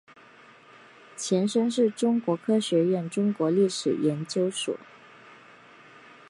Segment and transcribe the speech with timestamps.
[1.15, 4.75] 前身是中国科学院中国历史研究所。